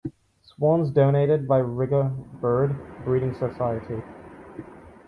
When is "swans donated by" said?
0.41-1.59